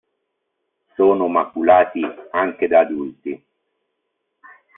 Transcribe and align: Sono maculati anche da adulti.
Sono 0.95 1.27
maculati 1.27 2.01
anche 2.31 2.65
da 2.67 2.79
adulti. 2.79 3.39